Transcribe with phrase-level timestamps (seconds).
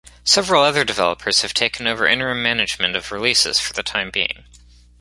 [0.23, 4.45] Several other developers have taken over interim management of releases for the time being.